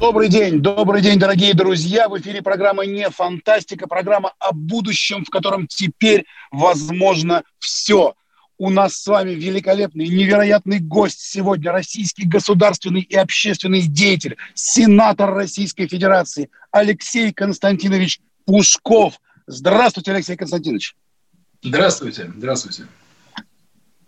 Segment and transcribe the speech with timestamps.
[0.00, 2.08] Добрый день, добрый день, дорогие друзья.
[2.08, 8.14] В эфире программа «Не фантастика», программа о будущем, в котором теперь возможно все.
[8.58, 15.88] У нас с вами великолепный, невероятный гость сегодня, российский государственный и общественный деятель, сенатор Российской
[15.88, 19.20] Федерации Алексей Константинович Пушков.
[19.48, 20.94] Здравствуйте, Алексей Константинович.
[21.60, 22.86] Здравствуйте, здравствуйте.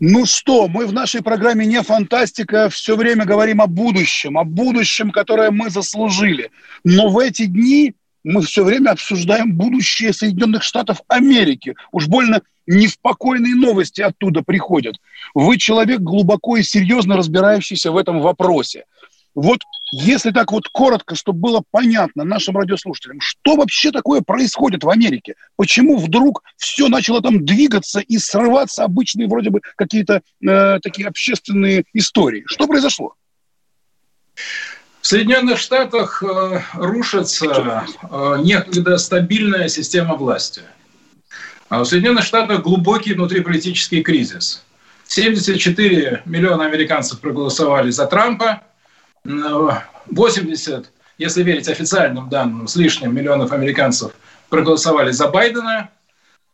[0.02, 5.10] Ну что, мы в нашей программе «Не фантастика» все время говорим о будущем, о будущем,
[5.10, 6.51] которое мы заслужили.
[6.84, 7.92] Но в эти дни
[8.24, 11.74] мы все время обсуждаем будущее Соединенных Штатов Америки.
[11.92, 14.96] Уж больно неспокойные новости оттуда приходят.
[15.34, 18.85] Вы человек глубоко и серьезно разбирающийся в этом вопросе.
[19.34, 19.60] Вот
[19.92, 25.34] если так вот коротко, чтобы было понятно нашим радиослушателям, что вообще такое происходит в Америке?
[25.56, 31.84] Почему вдруг все начало там двигаться и срываться обычные вроде бы какие-то э, такие общественные
[31.92, 32.42] истории?
[32.46, 33.14] Что произошло?
[35.01, 40.62] В Соединенных Штатах э, рушится э, некогда стабильная система власти.
[41.68, 44.64] А в Соединенных Штатах глубокий внутриполитический кризис.
[45.06, 48.62] 74 миллиона американцев проголосовали за Трампа,
[49.24, 54.13] 80, если верить официальным данным, с лишним миллионов американцев
[54.49, 55.90] проголосовали за Байдена.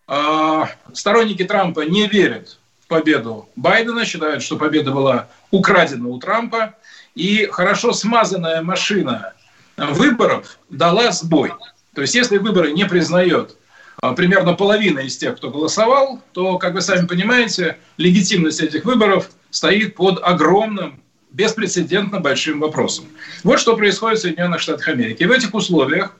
[0.08, 6.74] А, сторонники Трампа не верят в победу Байдена, считают, что победа была украдена у Трампа.
[7.14, 9.32] И хорошо смазанная машина
[9.76, 11.52] выборов дала сбой.
[11.94, 13.56] То есть если выборы не признает
[14.02, 19.30] а, примерно половина из тех, кто голосовал, то, как вы сами понимаете, легитимность этих выборов
[19.50, 21.00] стоит под огромным
[21.36, 23.06] беспрецедентно большим вопросом.
[23.44, 25.22] Вот что происходит в Соединенных Штатах Америки.
[25.22, 26.16] И в этих условиях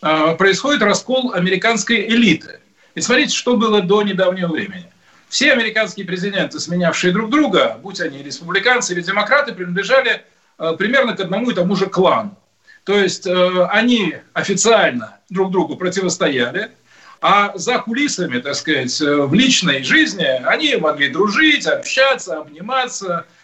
[0.00, 2.60] э, происходит раскол американской элиты.
[2.94, 4.86] И смотрите, что было до недавнего времени.
[5.28, 10.22] Все американские президенты, сменявшие друг друга, будь они республиканцы или демократы, принадлежали
[10.58, 12.36] э, примерно к одному и тому же клану.
[12.84, 16.70] То есть э, они официально друг другу противостояли,
[17.20, 23.26] а за кулисами, так сказать, в личной жизни они могли дружить, общаться, обниматься–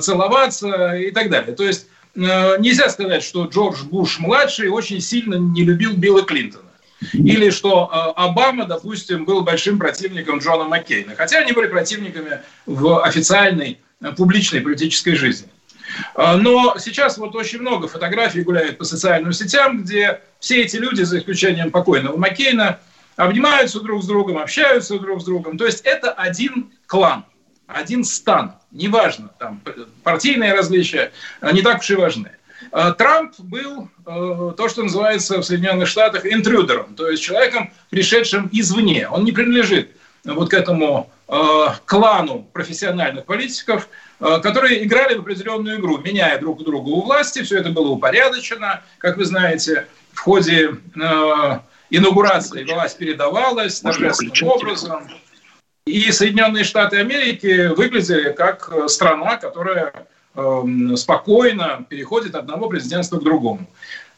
[0.00, 1.54] целоваться и так далее.
[1.54, 2.20] То есть э,
[2.58, 6.70] нельзя сказать, что Джордж Буш младший очень сильно не любил Билла Клинтона.
[7.12, 11.14] Или что э, Обама, допустим, был большим противником Джона Маккейна.
[11.16, 13.80] Хотя они были противниками в официальной
[14.16, 15.48] публичной политической жизни.
[16.16, 21.18] Но сейчас вот очень много фотографий гуляет по социальным сетям, где все эти люди, за
[21.18, 22.80] исключением покойного Маккейна,
[23.16, 25.56] обнимаются друг с другом, общаются друг с другом.
[25.56, 27.24] То есть это один клан–
[27.66, 29.60] один стан, неважно, там
[30.02, 31.12] партийные различия,
[31.52, 32.30] не так уж и важны.
[32.70, 38.48] А Трамп был э, то, что называется в Соединенных Штатах интрудером, то есть человеком, пришедшим
[38.52, 39.08] извне.
[39.08, 39.90] Он не принадлежит
[40.24, 43.88] вот к этому э, клану профессиональных политиков,
[44.20, 47.42] э, которые играли в определенную игру, меняя друг друга у власти.
[47.42, 50.76] Все это было упорядочено, как вы знаете, в ходе
[51.90, 55.08] инаугурации власть передавалась торжественным образом.
[55.86, 60.62] И Соединенные Штаты Америки выглядели как э, страна, которая э,
[60.96, 63.68] спокойно переходит от одного президентства к другому.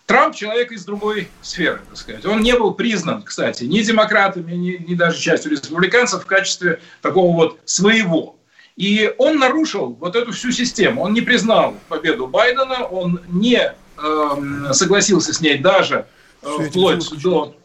[0.07, 2.25] Трамп человек из другой сферы, так сказать.
[2.25, 7.35] Он не был признан, кстати, ни демократами, ни, ни даже частью республиканцев в качестве такого
[7.35, 8.37] вот своего.
[8.77, 11.03] И он нарушил вот эту всю систему.
[11.03, 16.07] Он не признал победу Байдена, он не э, согласился с ней даже
[16.43, 17.57] э, вплоть, до,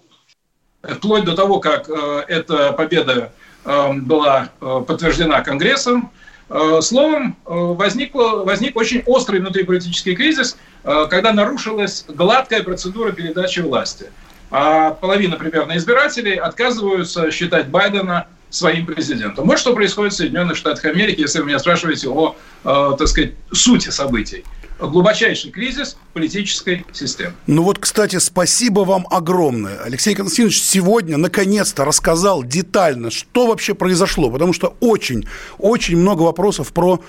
[0.81, 3.31] вплоть до того, как э, эта победа Эм,
[3.63, 6.11] была э, подтверждена Конгрессом.
[6.49, 14.05] Э, словом, э, возникло, возник очень острый внутриполитический кризис, когда нарушилась гладкая процедура передачи власти.
[14.49, 19.45] А половина примерно избирателей отказываются считать Байдена своим президентом.
[19.45, 23.89] Вот что происходит в Соединенных Штатах Америки, если вы меня спрашиваете о, так сказать, сути
[23.89, 24.43] событий
[24.87, 27.33] глубочайший кризис политической системы.
[27.47, 29.79] Ну вот, кстати, спасибо вам огромное.
[29.83, 36.73] Алексей Константинович сегодня наконец-то рассказал детально, что вообще произошло, потому что очень, очень много вопросов
[36.73, 37.01] про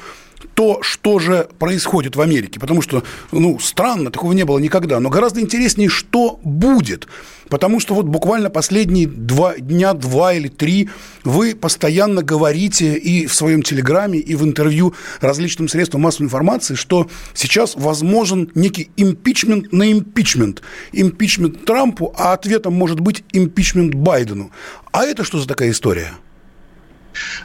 [0.54, 2.60] то, что же происходит в Америке.
[2.60, 5.00] Потому что, ну, странно, такого не было никогда.
[5.00, 7.08] Но гораздо интереснее, что будет.
[7.48, 10.88] Потому что вот буквально последние два дня, два или три,
[11.22, 17.10] вы постоянно говорите и в своем телеграме, и в интервью различным средствам массовой информации, что
[17.34, 20.62] сейчас возможен некий импичмент на импичмент.
[20.92, 24.50] Импичмент Трампу, а ответом может быть импичмент Байдену.
[24.90, 26.12] А это что за такая история?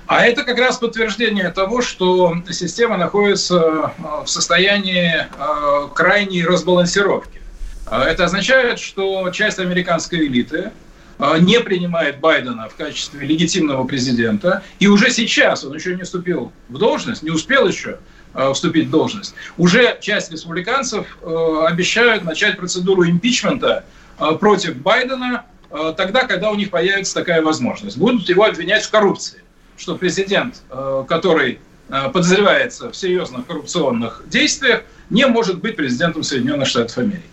[0.05, 7.41] А это как раз подтверждение того, что система находится э, в состоянии э, крайней разбалансировки.
[7.89, 10.71] Э, это означает, что часть американской элиты
[11.39, 16.77] не принимает Байдена в качестве легитимного президента, и уже сейчас он еще не вступил в
[16.77, 17.97] должность, не успел еще
[18.53, 23.83] вступить в должность, уже часть республиканцев обещают начать процедуру импичмента
[24.39, 27.97] против Байдена тогда, когда у них появится такая возможность.
[27.97, 29.41] Будут его обвинять в коррупции
[29.77, 31.59] что президент, э, который
[31.89, 37.23] э, подозревается в серьезных коррупционных действиях, не может быть президентом Соединенных Штатов Америки.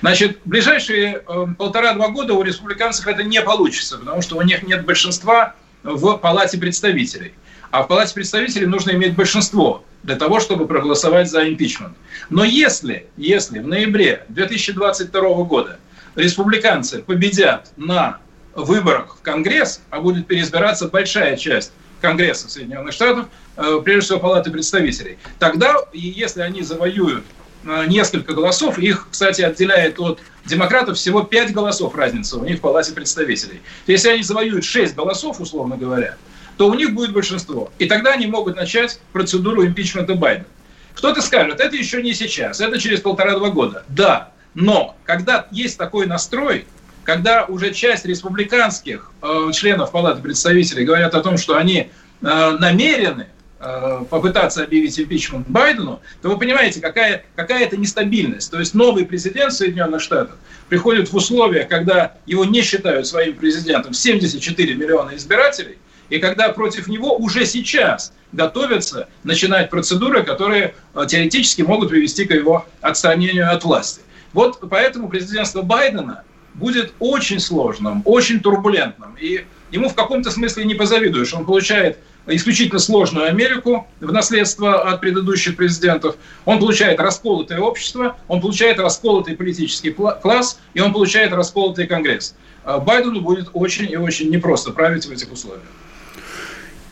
[0.00, 4.84] Значит, ближайшие э, полтора-два года у республиканцев это не получится, потому что у них нет
[4.84, 7.34] большинства в Палате представителей.
[7.70, 11.96] А в Палате представителей нужно иметь большинство для того, чтобы проголосовать за импичмент.
[12.30, 15.78] Но если, если в ноябре 2022 года
[16.14, 18.18] республиканцы победят на
[18.54, 21.72] выборах в Конгресс, а будет переизбираться большая часть
[22.04, 25.16] Конгресса Соединенных Штатов, э, прежде всего Палаты представителей.
[25.38, 27.24] Тогда, если они завоюют
[27.64, 32.60] э, несколько голосов, их, кстати, отделяет от демократов всего 5 голосов разница у них в
[32.60, 33.62] Палате представителей.
[33.86, 36.16] Если они завоюют 6 голосов, условно говоря,
[36.58, 37.72] то у них будет большинство.
[37.78, 40.46] И тогда они могут начать процедуру импичмента Байдена.
[40.94, 43.84] Кто-то скажет, это еще не сейчас, это через полтора-два года.
[43.88, 46.66] Да, но когда есть такой настрой,
[47.04, 51.90] когда уже часть республиканских э, членов Палаты представителей говорят о том, что они
[52.22, 53.28] э, намерены
[53.60, 58.50] э, попытаться объявить импичмент Байдену, то вы понимаете, какая, какая это нестабильность.
[58.50, 60.36] То есть новый президент Соединенных Штатов
[60.68, 65.78] приходит в условия, когда его не считают своим президентом 74 миллиона избирателей,
[66.08, 72.32] и когда против него уже сейчас готовятся начинать процедуры, которые э, теоретически могут привести к
[72.32, 74.00] его отстранению от власти.
[74.32, 76.22] Вот поэтому президентство Байдена–
[76.54, 79.16] будет очень сложным, очень турбулентным.
[79.20, 81.34] И ему в каком-то смысле не позавидуешь.
[81.34, 86.16] Он получает исключительно сложную Америку в наследство от предыдущих президентов.
[86.44, 92.34] Он получает расколотое общество, он получает расколотый политический класс, и он получает расколотый Конгресс.
[92.64, 95.62] А Байдену будет очень и очень непросто править в этих условиях.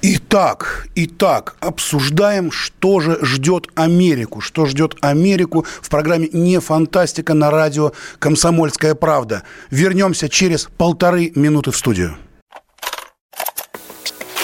[0.04, 4.40] Итак, итак, обсуждаем, что же ждет Америку.
[4.40, 9.44] Что ждет Америку в программе «Не фантастика» на радио «Комсомольская правда».
[9.70, 12.16] Вернемся через полторы минуты в студию.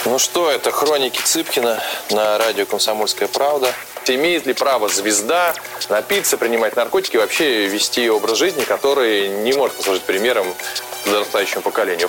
[0.04, 1.80] Ну что, это хроники Цыпкина
[2.12, 3.72] на радио «Комсомольская правда».
[4.06, 5.54] Имеет ли право звезда
[5.90, 10.46] напиться, принимать наркотики и вообще вести образ жизни, который не может послужить примером
[11.04, 12.08] подрастающему поколению?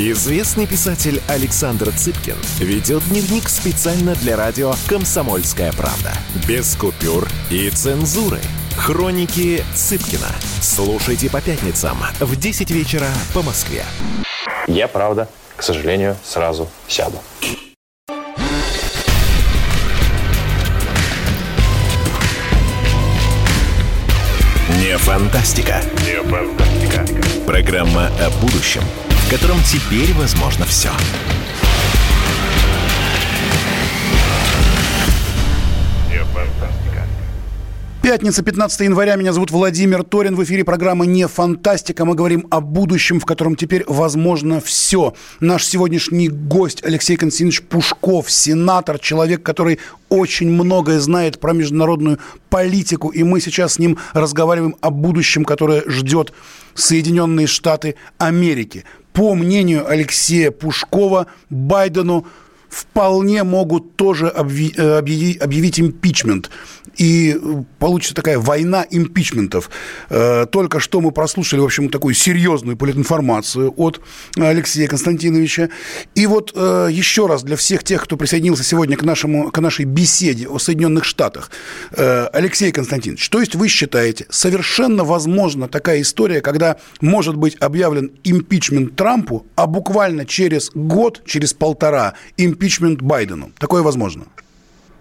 [0.00, 6.12] Известный писатель Александр Цыпкин ведет дневник специально для радио «Комсомольская правда».
[6.46, 8.38] Без купюр и цензуры.
[8.76, 10.28] Хроники Цыпкина.
[10.60, 13.82] Слушайте по пятницам в 10 вечера по Москве.
[14.68, 17.18] Я, правда, к сожалению, сразу сяду.
[24.78, 25.82] Не фантастика.
[26.04, 27.04] Не фантастика.
[27.48, 28.84] Программа о будущем–
[29.28, 30.88] в котором теперь возможно все.
[38.00, 39.16] Пятница, 15 января.
[39.16, 40.34] Меня зовут Владимир Торин.
[40.34, 42.06] В эфире программы «Не фантастика».
[42.06, 45.12] Мы говорим о будущем, в котором теперь возможно все.
[45.40, 52.18] Наш сегодняшний гость Алексей Константинович Пушков, сенатор, человек, который очень многое знает про международную
[52.48, 53.10] политику.
[53.10, 56.32] И мы сейчас с ним разговариваем о будущем, которое ждет
[56.74, 62.26] Соединенные Штаты Америки по мнению Алексея Пушкова, Байдену
[62.68, 66.50] вполне могут тоже объявить, объявить импичмент
[66.98, 69.70] и э, получится такая война импичментов.
[70.10, 74.00] Э, только что мы прослушали, в общем, такую серьезную политинформацию от
[74.36, 75.70] Алексея Константиновича.
[76.14, 79.84] И вот э, еще раз для всех тех, кто присоединился сегодня к, нашему, к нашей
[79.84, 81.50] беседе о Соединенных Штатах.
[81.96, 88.96] Алексей Константинович, то есть вы считаете, совершенно возможна такая история, когда может быть объявлен импичмент
[88.96, 92.57] Трампу, а буквально через год, через полтора импичмент
[93.02, 93.52] Байдену?
[93.58, 94.26] Такое возможно?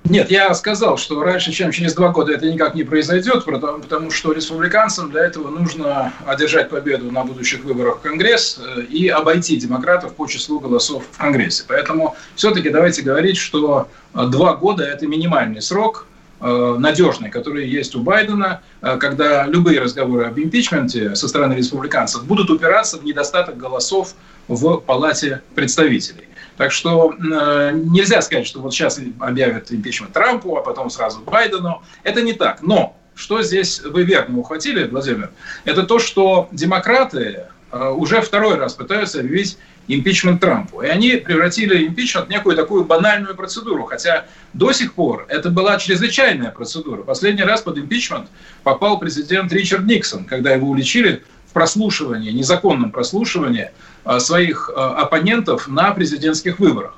[0.10, 4.12] Нет, я сказал, что раньше, чем через два года это никак не произойдет, потому, потому
[4.12, 9.58] что республиканцам для этого нужно одержать победу на будущих выборах в Конгресс э, и обойти
[9.58, 11.64] демократов по числу голосов в Конгрессе.
[11.68, 16.08] Поэтому все-таки давайте говорить, что э, два года– это минимальный срок,
[16.40, 22.50] э, надежный, который есть у Байдена, когда любые разговоры об импичменте со стороны республиканцев будут
[22.50, 24.14] упираться в недостаток голосов
[24.48, 26.28] в Палате представителей.
[26.58, 31.84] Так что э, нельзя сказать, что вот сейчас объявят импичмент Трампу, а потом сразу Байдену.
[32.04, 32.62] Это не так.
[32.62, 35.32] Но что здесь вы верно ухватили, Владимир,
[35.66, 40.82] это то, что демократы э, уже второй раз пытаются объявить импичмент Трампу.
[40.82, 45.78] И они превратили импичмент в некую такую банальную процедуру, хотя до сих пор это была
[45.78, 47.04] чрезвычайная процедура.
[47.04, 48.30] Последний раз под импичмент
[48.64, 53.72] попал президент Ричард Никсон, когда его уличили в прослушивании, незаконном прослушивании
[54.20, 56.96] своих э, оппонентов на президентских выборах.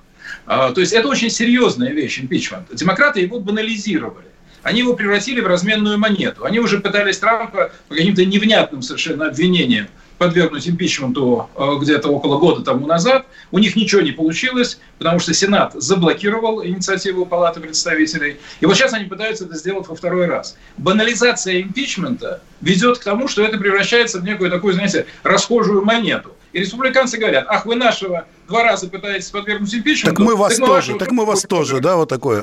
[0.48, 2.68] Э, то есть это очень серьезная вещь, импичмент.
[2.74, 4.28] Демократы его банализировали.
[4.62, 6.46] Они его превратили в разменную монету.
[6.46, 9.88] Они уже пытались Трампа по каким-то невнятным совершенно обвинениям
[10.18, 11.50] подвергнуть импичменту
[11.82, 13.26] где-то около года тому назад.
[13.52, 18.38] У них ничего не получилось, потому что Сенат заблокировал инициативу Палаты представителей.
[18.60, 20.58] И вот сейчас они пытаются это сделать во второй раз.
[20.78, 26.36] Банализация импичмента ведет к тому, что это превращается в некую такую, знаете, расхожую монету.
[26.52, 30.16] И республиканцы говорят, ах, вы нашего два раза пытаетесь подвергнуть импичменту.
[30.16, 32.42] Так мы вас так мы тоже, так мы вас тоже, да, вот такое.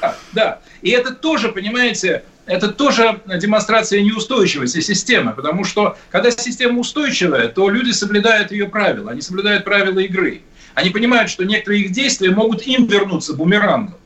[0.00, 0.60] Да, да.
[0.82, 7.68] И это тоже, понимаете, это тоже демонстрация неустойчивости системы, потому что когда система устойчивая, то
[7.68, 10.42] люди соблюдают ее правила, они соблюдают правила игры.
[10.74, 13.96] Они понимают, что некоторые их действия могут им вернуться бумерангом.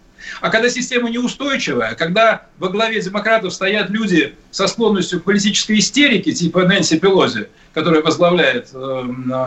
[0.40, 6.32] А когда система неустойчивая, когда во главе демократов стоят люди со склонностью к политической истерике,
[6.32, 9.04] типа Нэнси Пелози, которая возглавляет э,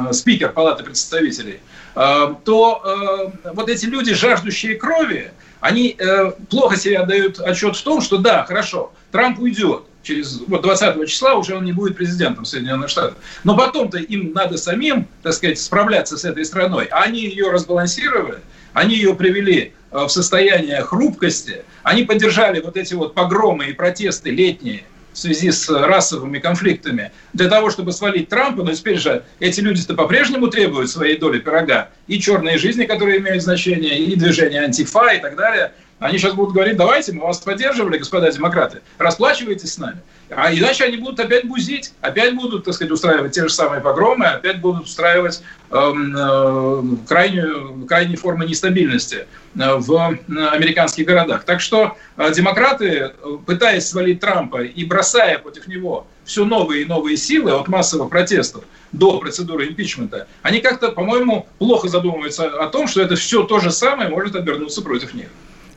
[0.10, 1.60] э, спикер Палаты представителей,
[1.96, 7.84] э, то э, вот эти люди, жаждущие крови, они э, плохо себе отдают отчет в
[7.84, 12.46] том, что да, хорошо, Трамп уйдет, через вот 20 числа уже он не будет президентом
[12.46, 13.16] Соединенных Штатов.
[13.44, 16.86] Но потом-то им надо самим, так сказать, справляться с этой страной.
[16.86, 18.40] А они ее разбалансировали,
[18.74, 24.30] они ее привели Э, в состояние хрупкости, они поддержали вот эти вот погромы и протесты
[24.30, 24.84] летние
[25.14, 29.96] в связи с расовыми конфликтами для того, чтобы свалить Трампа, но теперь же эти люди-то
[29.96, 31.90] по-прежнему требуют своей доли пирога.
[32.06, 35.72] И черные жизни, которые имеют значение, и движение антифа и так далее.
[35.98, 39.98] Они сейчас будут говорить, давайте, мы вас поддерживали, господа демократы, расплачивайтесь с нами.
[40.30, 44.28] А иначе они будут опять бузить, опять будут, так сказать, устраивать те же самые погромы,
[44.28, 50.18] опять будут устраивать эм, э, крайнюю, крайние формы нестабильности э, в
[50.52, 51.46] американских городах.
[51.46, 56.86] Так что э, демократы, э, пытаясь свалить Трампа и бросая против него все новые и
[56.86, 62.88] новые силы от массовых протестов до процедуры импичмента, они как-то, по-моему, плохо задумываются о том,
[62.88, 65.28] что это все то же самое может обернуться против них.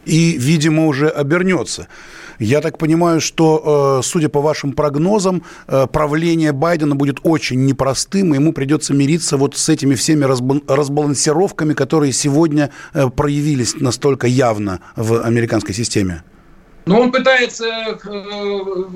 [0.04, 1.88] И, видимо, уже обернется.
[2.38, 8.35] Я так понимаю, что, э, судя по вашим прогнозам, э, правление Байдена будет очень непростым,
[8.35, 14.80] и ему придется мириться вот с этими всеми разбалансировками, которые сегодня э, проявились настолько явно
[14.97, 16.25] в американской системе.
[16.85, 17.64] Но он пытается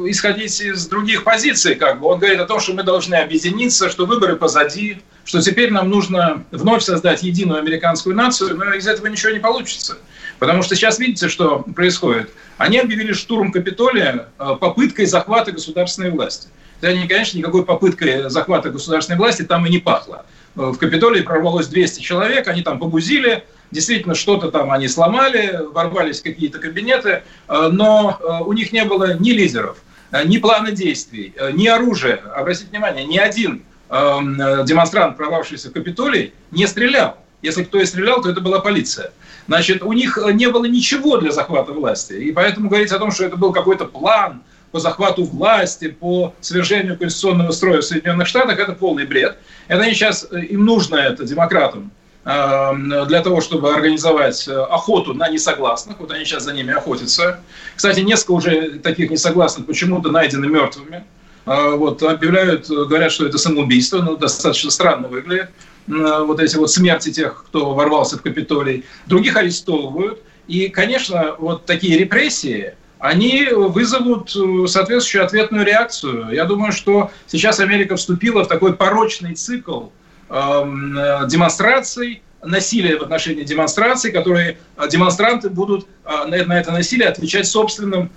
[0.09, 2.09] исходить из других позиций, как бы.
[2.09, 6.45] Он говорит о том, что мы должны объединиться, что выборы позади, что теперь нам нужно
[6.53, 9.99] вновь создать единую американскую нацию, но из этого ничего не получится.
[10.39, 12.31] Потому что сейчас видите, что происходит.
[12.59, 16.49] Они объявили штурм Капитолия э, попыткой захвата государственной власти.
[16.81, 20.25] Это, конечно, никакой попыткой захвата государственной власти там и не пахло.
[20.55, 26.21] Э, в Капитолии прорвалось 200 человек, они там побузили, действительно что-то там они сломали, ворвались
[26.21, 29.79] в какие-то кабинеты, э, но у них не было ни лидеров,
[30.25, 32.21] ни плана действий, ни оружия.
[32.37, 37.19] Обратите внимание, ни один демонстрант, прорвавшийся в Капитолий, не стрелял.
[37.43, 39.13] Если кто и стрелял, то это была полиция.
[39.47, 42.15] Значит, у них э, не было ничего для захвата власти.
[42.15, 46.99] И поэтому говорить о том, что это был какой-то план по захвату власти, по свержению
[46.99, 49.37] конституционного строя в Соединенных Штатах, это полный бред.
[49.69, 51.93] Это они сейчас, э, им нужно это демократам,
[52.25, 56.01] э, для того, чтобы организовать охоту на несогласных.
[56.01, 57.41] Вот они сейчас за ними охотятся.
[57.77, 61.05] Кстати, несколько уже таких несогласных почему-то найдены мертвыми.
[61.47, 65.51] Вот, объявляют, говорят, что это самоубийство, но достаточно странно выглядит.
[65.87, 70.21] вот эти вот смерти тех, кто ворвался в Капитолий, других арестовывают.
[70.49, 76.31] И, конечно, вот такие репрессии, они вызовут э, соответствующую ответную реакцию.
[76.33, 79.89] Я думаю, что сейчас Америка вступила в такой порочный цикл
[80.31, 87.49] эм, э, демонстраций, насилия в отношении демонстраций, которые э, демонстранты будут на это насилие отвечать
[87.49, 88.11] собственным,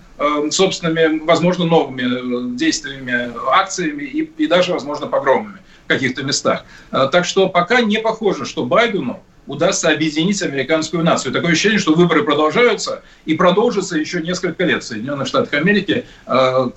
[0.52, 6.66] собственными, возможно, новыми действиями, акциями и, и даже, возможно, погромами в каких-то местах.
[6.92, 11.34] Так что пока не похоже, что Байдену удастся объединить американскую нацию.
[11.34, 16.06] Такое ощущение, что выборы продолжаются и продолжатся еще несколько лет в Соединенных Штатах Америки.
[16.28, 16.70] Э,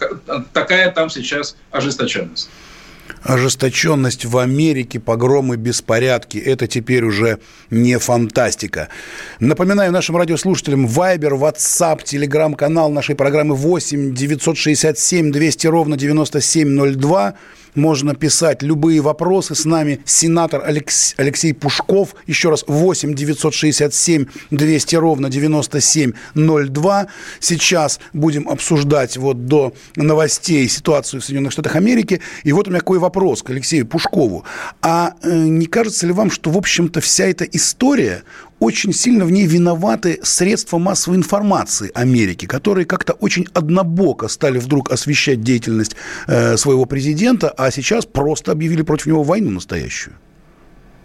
[0.52, 2.49] такая там сейчас ожесточенность
[3.23, 6.38] ожесточенность в Америке, погромы, беспорядки.
[6.38, 7.38] Это теперь уже
[7.71, 8.88] не фантастика.
[9.40, 17.35] Напоминаю нашим радиослушателям, Вайбер, WhatsApp, телеграм-канал нашей программы 8 967 200 ровно 9702
[17.75, 19.55] можно писать любые вопросы.
[19.55, 21.14] С нами сенатор Алекс...
[21.17, 22.14] Алексей Пушков.
[22.26, 27.07] Еще раз, 8 967 200 ровно 9702.
[27.41, 32.21] Сейчас будем обсуждать вот до новостей ситуацию в Соединенных Штатах Америки.
[32.45, 34.45] И вот у меня какой вопрос к Алексею Пушкову.
[34.81, 38.23] А э, не кажется ли вам, что, в общем-то, вся эта история
[38.62, 44.92] очень сильно в ней виноваты средства массовой информации Америки, которые как-то очень однобоко стали вдруг
[44.92, 45.97] освещать деятельность
[46.28, 50.14] э, своего президента, а сейчас просто объявили против него войну настоящую.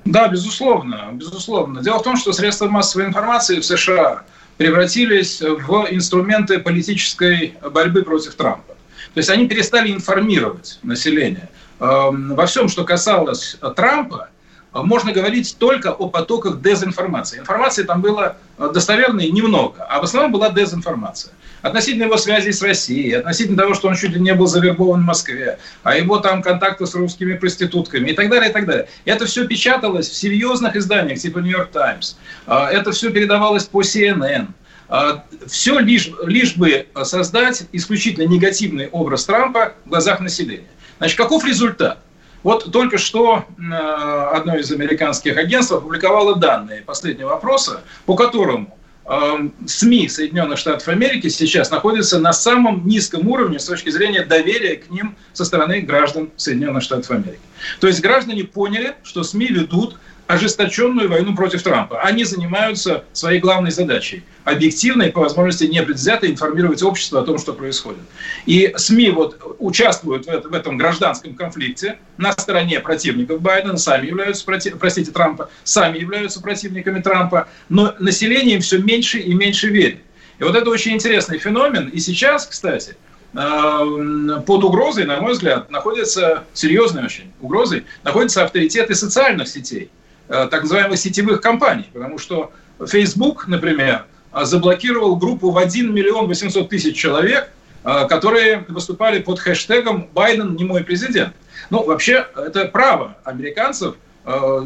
[0.05, 1.81] Да, безусловно, безусловно.
[1.81, 4.21] Дело в том, что средства массовой информации в США
[4.57, 8.75] превратились в инструменты политической борьбы против Трампа.
[9.15, 11.49] То есть они перестали информировать население.
[11.79, 14.29] Эм, во всем, что касалось Трампа,
[14.73, 17.39] можно говорить только о потоках дезинформации.
[17.39, 21.33] Информации там было э, достоверной немного, а в основном была дезинформация.
[21.61, 25.05] Относительно его связей с Россией, относительно того, что он чуть ли не был завербован в
[25.05, 28.87] Москве, а его там контакты с русскими проститутками и так далее, и так далее.
[29.05, 32.15] Это все печаталось в серьезных изданиях, типа «Нью-Йорк Таймс».
[32.45, 34.47] А, это все передавалось по CNN.
[34.89, 40.67] А, все лишь, лишь бы создать исключительно негативный образ Трампа в глазах населения.
[40.99, 41.99] Значит, каков результат?
[42.47, 49.49] Вот только что э, одно из американских агентств опубликовало данные последнего опроса, по которому э,
[49.65, 54.89] СМИ Соединенных Штатов Америки сейчас находятся на самом низком уровне с точки зрения доверия к
[54.89, 57.41] ним со стороны граждан Соединенных Штатов Америки.
[57.81, 62.01] То есть граждане поняли, что СМИ ведут ожесточенную войну против Трампа.
[62.01, 67.53] Они занимаются своей главной задачей– объективно и по возможности непредвзято информировать общество о том, что
[67.53, 68.01] происходит.
[68.45, 75.11] И СМИ вот участвуют в этом гражданском конфликте на стороне противников Байдена, сами являются, простите,
[75.11, 79.99] Трампа, сами являются противниками Трампа, но население все меньше и меньше верит.
[80.39, 81.89] И вот это очень интересный феномен.
[81.89, 82.95] И сейчас, кстати,
[83.33, 89.89] э, под угрозой, на мой взгляд, находятся, серьезной очень угрозой, находятся авторитеты социальных сетей.
[90.29, 91.85] Э, так называемых сетевых компаний.
[91.93, 92.51] Потому что
[92.85, 97.49] Facebook, например, э, заблокировал группу в 1 миллион 800 тысяч человек,
[97.85, 101.33] э, которые выступали под хэштегом «Байден не мой президент».
[101.69, 103.95] Ну, вообще, это право американцев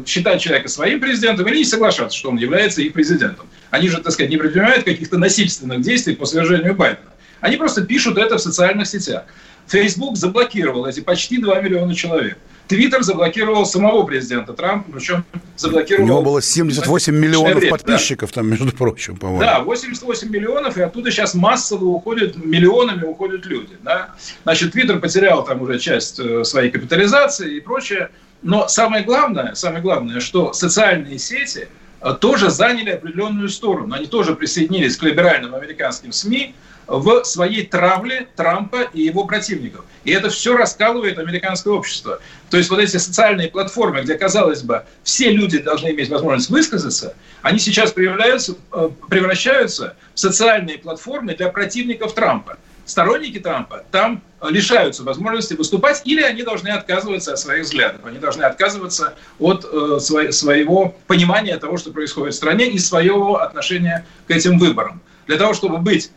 [0.06, 3.46] считать человека своим президентом или не соглашаться, что он является их президентом.
[3.70, 7.10] Они же, так сказать, не предпринимают каких-то насильственных действий по свержению Байдена.
[7.40, 9.22] Они просто пишут это в социальных сетях.
[9.68, 12.38] Facebook заблокировал эти почти 2 миллиона человек.
[12.72, 15.24] Твиттер заблокировал самого президента Трампа, причем
[15.56, 16.04] заблокировал...
[16.04, 18.36] У него было 78 миллионов время, подписчиков да.
[18.36, 19.42] там, между прочим, по-моему.
[19.42, 23.76] Да, 88 миллионов, и оттуда сейчас массово уходят, миллионами уходят люди.
[23.82, 24.14] Да?
[24.44, 28.08] Значит, Твиттер потерял там уже часть э, своей капитализации и прочее.
[28.40, 31.68] Но самое главное, самое главное, что социальные сети
[32.00, 33.94] э, тоже заняли определенную сторону.
[33.94, 36.54] Они тоже присоединились к либеральным американским СМИ,
[36.92, 39.86] в своей травле Трампа и его противников.
[40.04, 42.20] И это все раскалывает американское общество.
[42.50, 47.14] То есть вот эти социальные платформы, где, казалось бы, все люди должны иметь возможность высказаться,
[47.40, 52.58] они сейчас превращаются, э, превращаются в социальные платформы для противников Трампа.
[52.84, 58.42] Сторонники Трампа там лишаются возможности выступать, или они должны отказываться от своих взглядов, они должны
[58.42, 64.58] отказываться от э, своего понимания того, что происходит в стране, и своего отношения к этим
[64.58, 65.00] выборам.
[65.26, 66.10] Для того, чтобы быть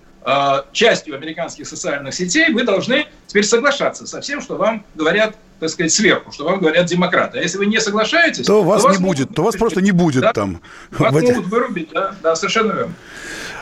[0.71, 5.91] частью американских социальных сетей, вы должны теперь соглашаться со всем, что вам говорят, так сказать,
[5.91, 7.37] сверху, что вам говорят демократы.
[7.37, 9.91] А если вы не соглашаетесь, то вас, то вас не будет, то вас просто не
[9.91, 10.33] будет да?
[10.33, 10.61] там.
[10.91, 12.93] Вас могут вырубить, да, да, совершенно верно.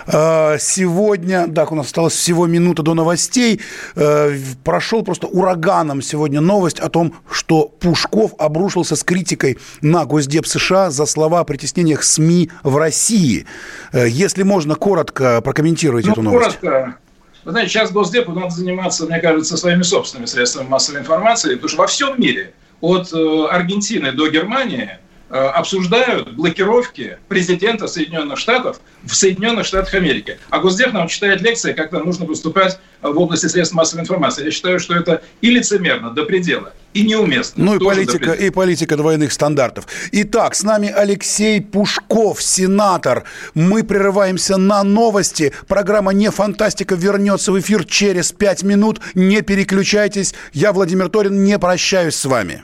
[0.08, 3.62] А, сегодня, так, у нас осталось всего минута до новостей.
[3.96, 10.46] Э, прошел просто ураганом сегодня новость о том, что Пушков обрушился с критикой на Госдеп
[10.46, 13.46] США за слова о притеснениях СМИ в России.
[13.92, 16.60] Э, если можно, коротко прокомментируйте ну, эту новость.
[16.60, 16.98] Коротко.
[17.46, 21.78] Вы знаете, сейчас Госдепу надо заниматься, мне кажется, своими собственными средствами массовой информации, потому что
[21.78, 24.98] во всем мире, от э, Аргентины до Германии, э,
[25.30, 30.38] обсуждают блокировки президента Соединенных Штатов в Соединенных Штатах Америки.
[30.50, 34.46] А Госдеп нам читает лекции, как нам нужно выступать в области средств массовой информации.
[34.46, 37.64] Я считаю, что это и лицемерно до предела, и неуместно.
[37.66, 39.88] Ну и политика, и политика двойных стандартов.
[40.12, 43.24] Итак, с нами Алексей Пушков, сенатор.
[43.56, 45.54] Мы прерываемся на новости.
[45.68, 49.02] Программа «Не фантастика» вернется в эфир через пять минут.
[49.16, 50.34] Не переключайтесь.
[50.54, 52.64] Я, Владимир Торин, не прощаюсь с вами.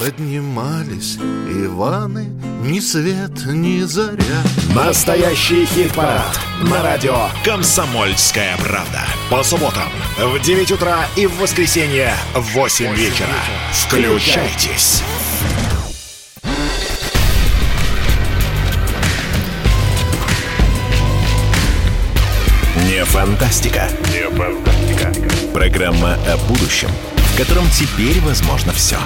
[0.00, 1.16] Поднимались
[1.50, 2.28] Иваны,
[2.62, 4.42] ни свет, ни заря.
[4.72, 9.00] Настоящий хит-парад на радио «Комсомольская правда».
[9.28, 13.26] По субботам в 9 утра и в воскресенье в 8 вечера.
[13.72, 15.02] Включайтесь.
[22.86, 23.90] Не фантастика.
[24.12, 25.12] Не фантастика.
[25.52, 28.98] Программа о будущем, в котором теперь возможно все.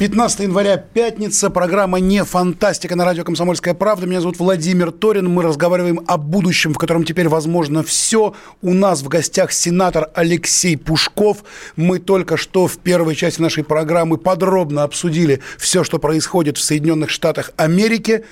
[0.00, 4.06] 15 января, пятница, программа «Не фантастика» на радио «Комсомольская правда».
[4.06, 5.28] Меня зовут Владимир Торин.
[5.28, 8.34] Мы разговариваем о будущем, в котором теперь возможно все.
[8.62, 11.44] У нас в гостях сенатор Алексей Пушков.
[11.76, 17.10] Мы только что в первой части нашей программы подробно обсудили все, что происходит в Соединенных
[17.10, 18.24] Штатах Америки.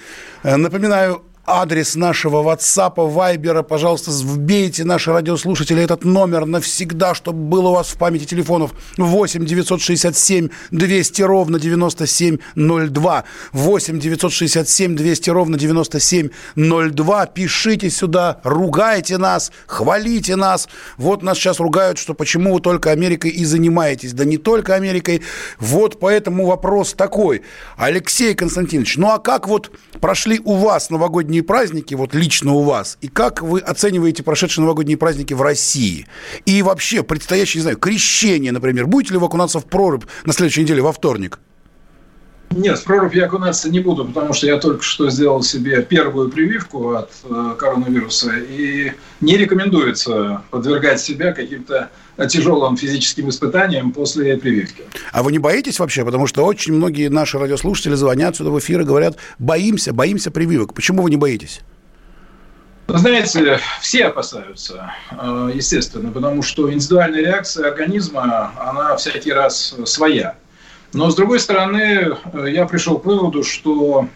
[0.44, 3.62] Э, напоминаю, адрес нашего WhatsApp, Viber.
[3.62, 9.44] Пожалуйста, вбейте наши радиослушатели этот номер навсегда, чтобы было у вас в памяти телефонов 8
[9.44, 13.24] 967 200 ровно 9702.
[13.52, 17.26] 8 967 200 ровно 9702.
[17.26, 20.68] Пишите сюда, ругайте нас, хвалите нас.
[20.98, 24.12] Вот нас сейчас ругают, что почему вы только Америкой и занимаетесь.
[24.12, 25.22] Да не только Америкой.
[25.58, 27.42] Вот поэтому вопрос такой.
[27.76, 32.62] Алексей Константинович, ну а как вот прошли у вас новогодние новогодние праздники, вот лично у
[32.62, 36.06] вас, и как вы оцениваете прошедшие новогодние праздники в России?
[36.46, 38.86] И вообще предстоящее, не знаю, крещение, например.
[38.86, 41.38] Будете ли вы окунаться в прорубь на следующей неделе во вторник?
[42.50, 46.30] Нет, в прорубь я окунаться не буду, потому что я только что сделал себе первую
[46.30, 51.90] прививку от э, коронавируса, и не рекомендуется подвергать себя каким-то
[52.28, 54.82] тяжелым физическим испытаниям после прививки.
[55.12, 56.04] А вы не боитесь вообще?
[56.04, 60.74] Потому что очень многие наши радиослушатели звонят сюда в эфир и говорят, боимся, боимся прививок.
[60.74, 61.60] Почему вы не боитесь?
[62.88, 70.36] знаете, все опасаются, э, естественно, потому что индивидуальная реакция организма, она всякий раз своя.
[70.92, 74.08] Но, с другой стороны, э, я пришел к выводу, что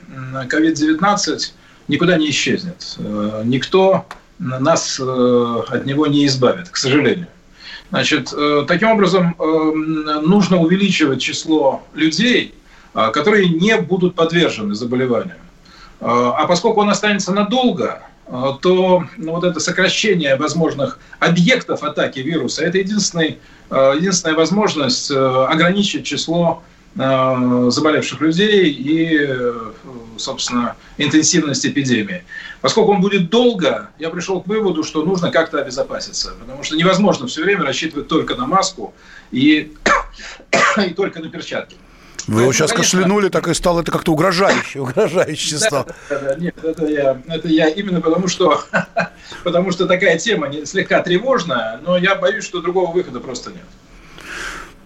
[0.50, 1.52] COVID-19
[1.88, 2.96] никуда не исчезнет.
[2.98, 4.06] Э, никто
[4.38, 7.28] нас от него не избавит, к сожалению.
[7.92, 9.42] Значит, э, таким образом, э,
[10.22, 12.54] нужно увеличивать число людей,
[12.94, 15.36] э, которые не будут подвержены заболеванию.
[16.00, 22.78] А поскольку он останется надолго, то ну, вот это сокращение возможных объектов атаки вируса– это
[22.78, 23.38] единственный,
[23.70, 26.62] единственная возможность ограничить число
[26.94, 29.72] Э, заболевших людей и, э,
[30.18, 32.22] собственно, интенсивность эпидемии.
[32.60, 37.26] Поскольку он будет долго, я пришел к выводу, что нужно как-то обезопаситься, потому что невозможно
[37.26, 38.92] все время рассчитывать только на маску
[39.30, 39.72] и,
[40.86, 41.76] и только на перчатки.
[42.26, 45.86] Вы его сейчас конечно, кашлянули, так и стало это как-то угрожающе, угрожающе стало.
[46.08, 48.64] Да, да, да, нет, это я, это я именно потому, что,
[49.44, 53.64] потому что такая тема слегка тревожная, но я боюсь, что другого выхода просто нет.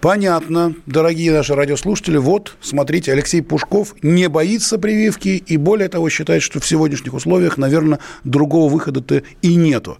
[0.01, 2.16] Понятно, дорогие наши радиослушатели.
[2.16, 7.57] Вот, смотрите, Алексей Пушков не боится прививки и, более того, считает, что в сегодняшних условиях,
[7.57, 9.99] наверное, другого выхода-то и нету.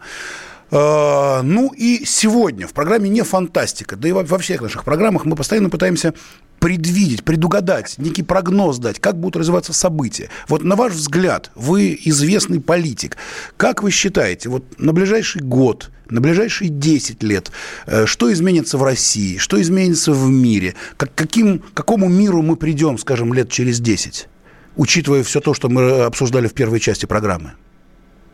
[0.71, 5.37] А, ну и сегодня в программе «Не фантастика», да и во всех наших программах мы
[5.37, 6.15] постоянно пытаемся
[6.59, 10.31] предвидеть, предугадать, некий прогноз дать, как будут развиваться события.
[10.49, 13.17] Вот на ваш взгляд, вы известный политик,
[13.57, 17.53] как вы считаете, вот на ближайший год, на ближайшие 10 лет,
[17.87, 22.99] э, что изменится в России, что изменится в мире, как, каким, какому миру мы придем,
[22.99, 24.29] скажем, лет через 10,
[24.77, 27.53] учитывая все то, что мы обсуждали в первой части программы?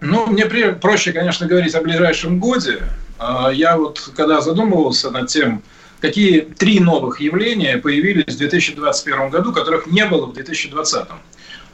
[0.02, 2.82] Ну, мне проще, конечно, говорить о ближайшем годе.
[3.20, 5.62] А, я вот, когда задумывался над тем,
[6.00, 11.04] какие три новых явления появились в 2021 году, которых не было в 2020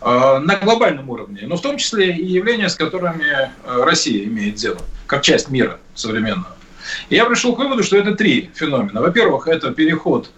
[0.02, 4.56] а, на глобальном уровне, но в том числе и явления, с которыми а, Россия имеет
[4.56, 6.54] дело, как часть мира современного.
[7.08, 9.00] И я пришел к выводу, что это три феномена.
[9.00, 10.30] Во-первых, это переход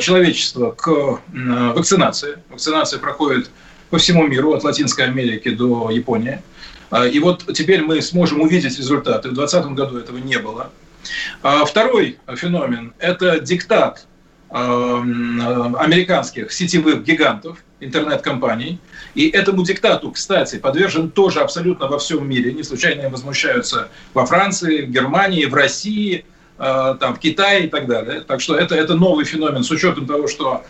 [0.00, 2.38] человечества к вакцинации.
[2.48, 3.50] Вакцинация проходит
[3.90, 6.40] по всему миру, от Латинской Америки до Японии.
[7.12, 9.28] И вот теперь мы сможем увидеть результаты.
[9.28, 10.70] В 2020 году этого не было.
[11.66, 14.06] Второй феномен– это диктат
[14.50, 18.78] американских сетевых гигантов, интернет-компаний.
[19.14, 22.52] И этому диктату, кстати, подвержен тоже абсолютно во всем мире.
[22.52, 26.24] Не случайно возмущаются во Франции, в Германии, в России,
[26.56, 28.22] там, в Китае и так далее.
[28.22, 30.64] Так что это, это новый феномен с учетом того, что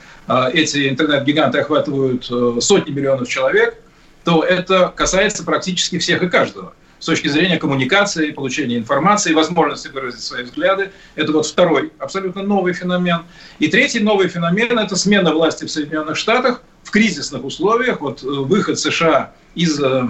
[0.53, 3.81] эти интернет-гиганты охватывают э, сотни миллионов человек,
[4.25, 10.21] то это касается практически всех и каждого с точки зрения коммуникации, получения информации, возможности выразить
[10.21, 10.91] свои взгляды.
[11.15, 13.23] Это вот второй абсолютно новый феномен.
[13.59, 18.01] И третий новый феномен– это смена власти в Соединенных Штатах в кризисных условиях.
[18.01, 20.09] Вот э, выход США из э,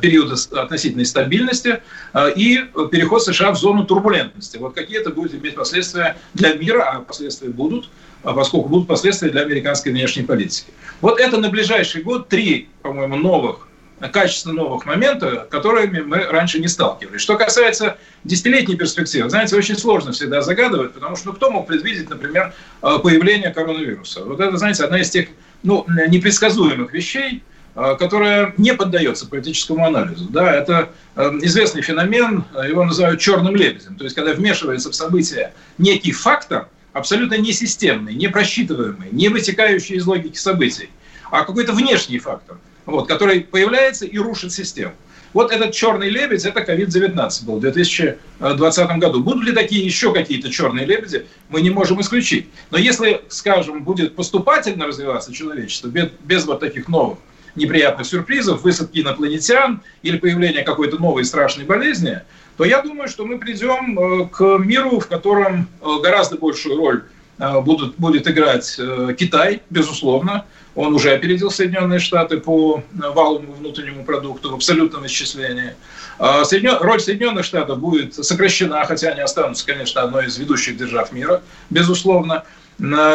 [0.00, 4.56] периода относительной стабильности э, и переход США в зону турбулентности.
[4.56, 7.88] Вот какие это будет иметь последствия для мира, а последствия будут,
[8.32, 10.72] поскольку будут последствия для американской внешней политики.
[11.00, 13.68] Вот это на ближайший год три, по-моему, новых
[14.12, 17.20] качественно новых моментов, которыми мы раньше не сталкивались.
[17.20, 22.10] Что касается десятилетней перспективы, знаете, очень сложно всегда загадывать, потому что ну, кто мог предвидеть,
[22.10, 24.24] например, э, появление коронавируса?
[24.24, 25.28] Вот это, знаете, одна из тех
[25.62, 27.42] ну, непредсказуемых вещей,
[27.76, 30.26] э, которая не поддается политическому анализу.
[30.28, 33.96] Да, это э, известный феномен, его называют черным лебедем.
[33.96, 40.06] То есть, когда вмешивается в события некий фактор, абсолютно несистемный, не просчитываемый, не вытекающий из
[40.06, 40.88] логики событий,
[41.30, 44.92] а какой-то внешний фактор– вот, который появляется и рушит систему.
[45.32, 49.20] Вот этот черный лебедь, это COVID-19 был в 2020 году.
[49.20, 52.46] Будут ли такие еще какие-то черные лебеди, мы не можем исключить.
[52.70, 57.18] Но если, скажем, будет поступательно развиваться человечество без, без вот таких новых
[57.56, 62.20] неприятных сюрпризов, высадки инопланетян или появления какой-то новой страшной болезни,
[62.56, 67.04] то я думаю, что мы придем э, к миру, в котором э, гораздо большую роль
[67.38, 68.78] э, будут, будет играть
[69.18, 70.44] Китай, безусловно,
[70.76, 75.74] он уже опередил Соединенные Штаты по валовому внутреннему продукту в абсолютном исчислении.
[76.18, 76.42] А.
[76.80, 82.42] Роль Соединенных Штатов будет сокращена, хотя они останутся, конечно, одной из ведущих держав мира, безусловно.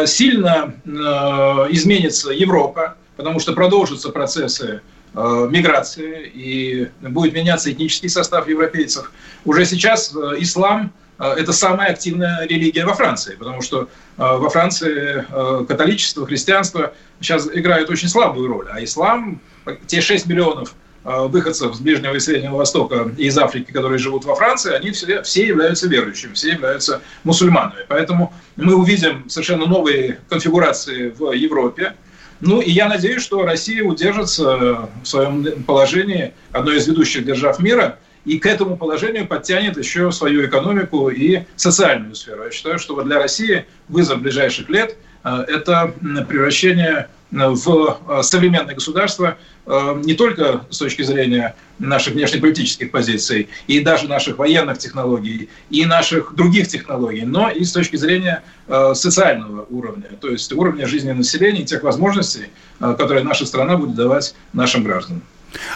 [0.06, 0.72] Сильно
[1.68, 4.80] изменится Европа, потому что продолжатся процессы
[5.14, 9.10] миграции и будет меняться этнический состав европейцев.
[9.44, 15.26] Уже сейчас ислам а, это самая активная религия во Франции, потому что во Франции
[15.66, 19.40] католичество, христианство сейчас играют очень слабую роль, а ислам,
[19.86, 24.34] те 6 миллионов выходцев с Ближнего и Среднего Востока и из Африки, которые живут во
[24.34, 27.84] Франции, они все, все являются верующими, все являются мусульманами.
[27.88, 31.94] Поэтому мы увидим совершенно новые конфигурации в Европе.
[32.40, 37.98] Ну и я надеюсь, что Россия удержится в своем положении одной из ведущих держав мира–
[38.24, 42.44] и к этому положению подтянет еще свою экономику и социальную сферу.
[42.44, 45.94] Я считаю, что для России вызов ближайших лет э,– это
[46.28, 49.36] превращение э, в э, современное государство
[50.04, 56.34] не только с точки зрения наших внешнеполитических позиций и даже наших военных технологий и наших
[56.34, 61.64] других технологий, но и с точки зрения социального уровня, то есть уровня жизни населения и
[61.64, 62.46] тех возможностей,
[62.80, 65.22] которые наша страна будет давать нашим гражданам.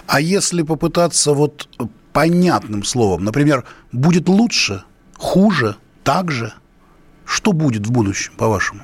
[0.08, 1.68] А если попытаться вот
[2.14, 3.24] понятным словом.
[3.24, 4.84] Например, будет лучше,
[5.18, 6.54] хуже, так же.
[7.26, 8.82] Что будет в будущем, по-вашему?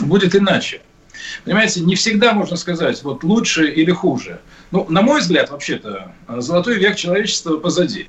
[0.00, 0.80] Будет иначе.
[1.44, 4.40] Понимаете, не всегда можно сказать, вот лучше или хуже.
[4.70, 8.08] Ну, на мой взгляд, вообще-то, золотой век человечества позади.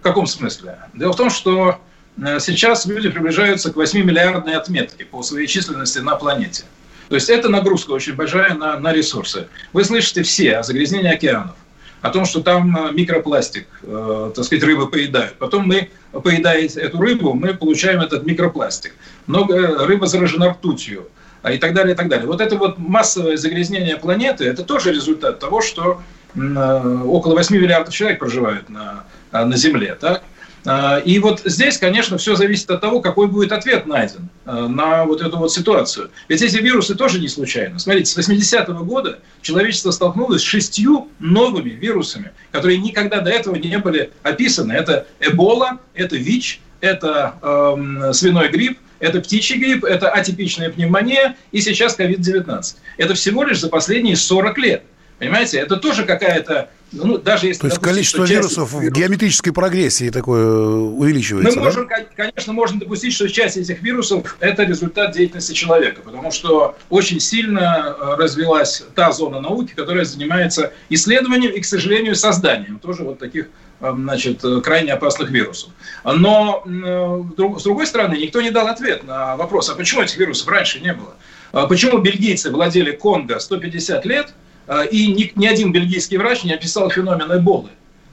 [0.00, 0.78] В каком смысле?
[0.94, 1.78] Дело в том, что
[2.20, 6.64] э, сейчас люди приближаются к 8-миллиардной отметке по своей численности на планете.
[7.08, 9.46] То есть это нагрузка очень большая на, на ресурсы.
[9.72, 11.54] Вы слышите все о загрязнении океанов,
[12.00, 15.34] о том, что там э, микропластик, э, так сказать, рыбы поедают.
[15.34, 18.94] Потом мы, поедая эту рыбу, мы получаем этот микропластик.
[19.26, 21.08] Много э, рыба заражена ртутью
[21.50, 22.26] и так далее, и так далее.
[22.26, 26.00] Вот это вот массовое загрязнение планеты, это тоже результат того, что
[26.34, 30.22] около 8 миллиардов человек проживают на, на Земле, так?
[30.64, 35.04] А, и вот здесь, конечно, все зависит от того, какой будет ответ найден а, на
[35.04, 36.10] вот эту вот ситуацию.
[36.28, 37.78] Ведь эти вирусы тоже не случайно.
[37.78, 43.76] Смотрите, с 80-го года человечество столкнулось с шестью новыми вирусами, которые никогда до этого не
[43.78, 44.72] были описаны.
[44.72, 51.60] Это Эбола, это ВИЧ, это э, свиной грипп, это птичий грипп, это атипичная пневмония и
[51.60, 52.76] сейчас COVID-19.
[52.96, 54.82] Это всего лишь за последние 40 лет.
[55.18, 60.10] Понимаете, это тоже какая-то ну, даже если, То есть допустим, количество вирусов в геометрической прогрессии
[60.10, 62.04] такое увеличивается, Мы можем, да?
[62.14, 67.96] конечно, можно допустить, что часть этих вирусов– это результат деятельности человека, потому что очень сильно
[67.98, 73.46] э, развилась та зона науки, которая занимается исследованием и, к сожалению, созданием тоже вот таких
[73.46, 73.48] э,
[73.82, 75.70] значит, крайне опасных вирусов.
[76.04, 80.48] Но, э, с другой стороны, никто не дал ответ на вопрос, а почему этих вирусов
[80.48, 81.14] раньше не было?
[81.52, 84.34] А почему бельгийцы владели Конго 150 лет–
[84.68, 87.70] э, и ни, ни один бельгийский врач не описал феномен Эболы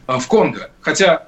[0.08, 0.72] в Конго.
[0.82, 1.24] Хотя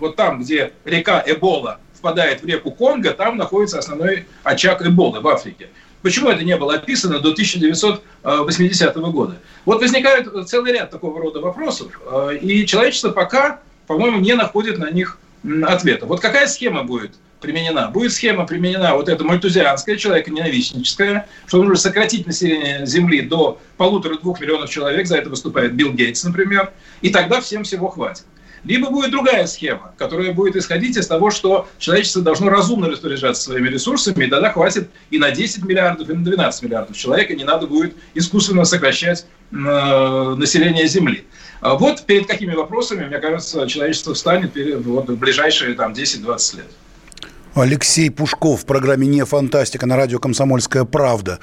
[0.00, 5.28] вот там, где река Эбола впадает в реку Конго, там находится основной очаг Эболы в
[5.28, 5.68] Африке.
[6.02, 9.36] Почему это не было описано до 1980 года?
[9.64, 12.00] Вот возникает целый ряд такого рода вопросов,
[12.40, 15.18] и человечество пока, по-моему, не находит на них
[15.64, 16.06] ответа.
[16.06, 17.88] Вот какая схема будет применена?
[17.88, 24.70] Будет схема применена вот эта мальтузианская, человеконенавистническая, что нужно сократить население Земли до полутора-двух миллионов
[24.70, 28.24] человек, за это выступает Билл Гейтс, например, и тогда всем всего хватит.
[28.64, 33.68] Либо будет другая схема, которая будет исходить из того, что человечество должно разумно распоряжаться своими
[33.68, 37.44] ресурсами, и тогда хватит и на 10 миллиардов, и на 12 миллиардов человек, и не
[37.44, 41.24] надо будет искусственно сокращать э, население Земли.
[41.66, 44.52] А вот перед какими вопросами, мне кажется, человечество встанет
[44.84, 46.66] вот, в ближайшие там, 10-20 лет.
[47.56, 51.40] Алексей Пушков в программе «Не фантастика» на радио «Комсомольская правда».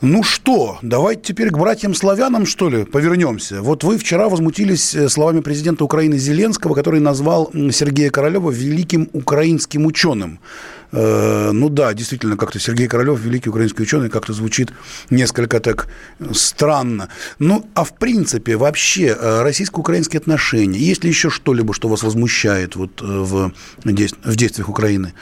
[0.00, 3.62] Ну что, давайте теперь к братьям-славянам, что ли, повернемся.
[3.62, 9.86] Вот вы вчера возмутились э, словами президента Украины Зеленского, который назвал Сергея Королева великим украинским
[9.86, 10.40] ученым.
[10.92, 14.72] Э, ну да, действительно, как-то Сергей Королев, великий украинский ученый, как-то звучит
[15.10, 15.88] несколько так
[16.32, 17.08] странно.
[17.38, 22.76] Ну, а в принципе, вообще, э, российско-украинские отношения, есть ли еще что-либо, что вас возмущает
[22.76, 23.52] вот в,
[23.84, 25.14] в действиях Украины?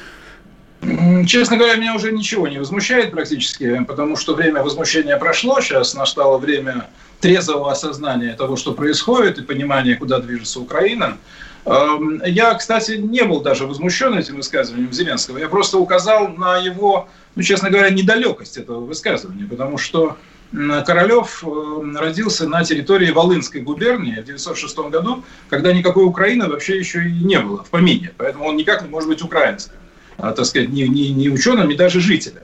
[1.27, 6.39] Честно говоря, меня уже ничего не возмущает практически, потому что время возмущения прошло, сейчас настало
[6.39, 6.89] время
[7.21, 11.19] трезвого осознания того, что происходит, и понимания, куда движется Украина.
[11.67, 15.39] Эм, я, кстати, не был даже возмущен этим высказыванием Зеленского.
[15.39, 20.17] Я просто указал на его, ну, честно говоря, недалекость этого высказывания, потому что
[20.53, 27.07] Королев эм, родился на территории Волынской губернии в 1906 году, когда никакой Украины вообще еще
[27.07, 28.13] и не было в помине.
[28.17, 29.75] Поэтому он никак не может быть украинским.
[30.17, 32.43] А, так сказать, не, не, не ученым, не даже жителем.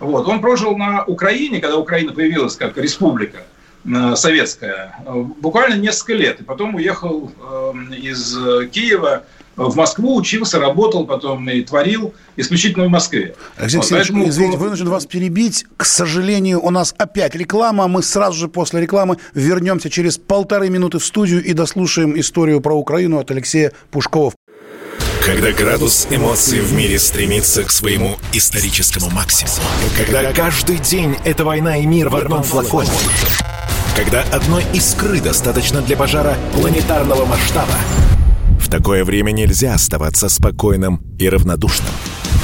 [0.00, 0.28] Вот.
[0.28, 3.42] Он прожил на Украине, когда Украина появилась как республика э,
[4.14, 6.40] советская, э, буквально несколько лет.
[6.40, 8.36] И потом уехал эм, из
[8.70, 9.24] Киева
[9.56, 13.34] в Москву, учился, работал потом и творил исключительно в Москве.
[13.56, 14.28] Алексей вот, поэтому...
[14.28, 15.64] извините, вынужден вас перебить.
[15.76, 17.88] К сожалению, у нас опять реклама.
[17.88, 22.74] Мы сразу же после рекламы вернемся через полторы минуты в студию и дослушаем историю про
[22.74, 24.32] Украину от Алексея Пушкова.
[25.24, 29.56] Когда градус эмоций в мире стремится к своему историческому максимуму.
[29.96, 32.90] Когда каждый день это война и мир в одном флаконе.
[33.96, 37.72] Когда одной искры достаточно для пожара планетарного масштаба.
[38.60, 41.88] В такое время нельзя оставаться спокойным и равнодушным.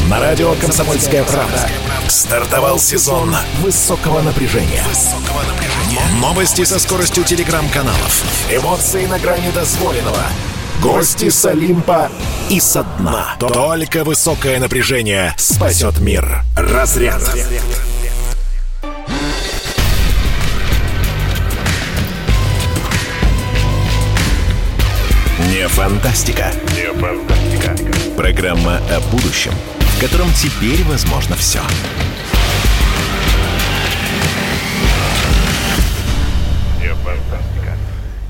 [0.09, 1.69] На радио «Комсомольская правда»
[2.09, 4.85] стартовал сезон высокого напряжения.
[6.21, 8.25] Новости со скоростью телеграм-каналов.
[8.51, 10.25] Эмоции на грани дозволенного–
[10.83, 12.11] Гости с Олимпа
[12.51, 13.37] и со дна.
[13.39, 16.43] Только высокое напряжение спасет мир.
[16.57, 17.23] Разряд.
[17.35, 17.45] Не
[25.73, 26.53] фантастика.
[28.15, 31.61] Программа о будущем, в котором теперь возможно все.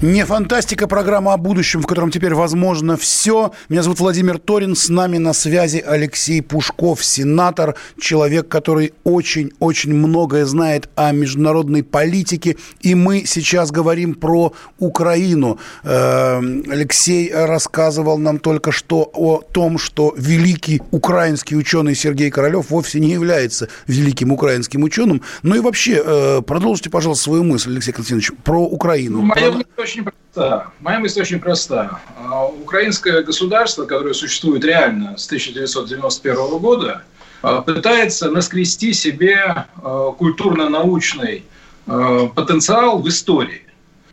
[0.02, 3.52] Не фантастика, программа о будущем, в котором теперь возможно все.
[3.68, 10.44] Меня зовут Владимир Торин, с нами на связи Алексей Пушков, сенатор, человек, который очень-очень многое
[10.44, 12.56] знает о международной политике.
[12.80, 15.60] И мы сейчас говорим про Украину.
[15.84, 22.98] Эм, Алексей рассказывал нам только что о том, что великий украинский ученый Сергей Королев вовсе
[22.98, 25.22] не является великим украинским ученым.
[25.44, 29.22] Ну и вообще, э, продолжите, пожалуйста, свою мысль, Алексей Константинович, про Украину.
[29.22, 30.72] Моя про очень проста.
[30.80, 32.00] Моя мысль очень проста.
[32.16, 37.02] А, украинское государство, которое существует реально с 1991 года,
[37.42, 41.44] а, пытается наскрести себе а, культурно-научный
[41.84, 43.62] потенциал в истории.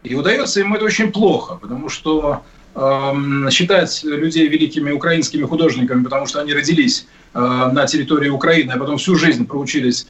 [0.01, 2.41] И удается ему это очень плохо, потому что
[3.51, 9.15] считать людей великими украинскими художниками, потому что они родились на территории Украины, а потом всю
[9.15, 10.07] жизнь проучились